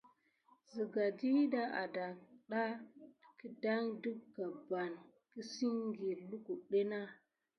[0.69, 2.05] Sigan ɗiɗa ada
[3.39, 4.91] kidan ɗe gəban
[5.31, 6.99] kesinki, lukutu nà.